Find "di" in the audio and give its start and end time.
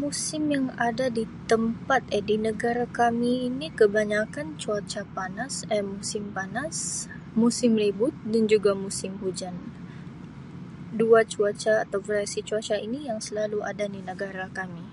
1.18-1.24, 2.28-2.36, 13.94-13.98